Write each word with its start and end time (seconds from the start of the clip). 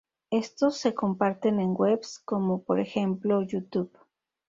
Estos 0.31 0.77
se 0.77 0.95
comparten 0.95 1.59
en 1.59 1.75
Webs, 1.77 2.17
como 2.25 2.63
por 2.63 2.79
ejemplo 2.79 3.43
YouTube. 3.43 3.95